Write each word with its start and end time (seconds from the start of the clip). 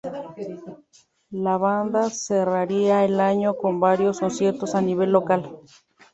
La 1.29 1.59
banda 1.59 2.09
cerraría 2.09 3.05
el 3.05 3.19
año 3.19 3.55
con 3.55 3.79
varios 3.79 4.19
conciertos 4.19 4.73
a 4.73 4.81
nivel 4.81 5.11
local. 5.11 5.59